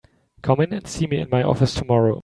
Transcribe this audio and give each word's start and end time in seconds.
Come 0.41 0.61
in 0.61 0.73
and 0.73 0.87
see 0.87 1.05
me 1.05 1.19
in 1.19 1.29
my 1.29 1.43
office 1.43 1.75
tomorrow. 1.75 2.19